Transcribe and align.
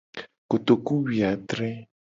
Kotokuwuiadre. 0.49 1.69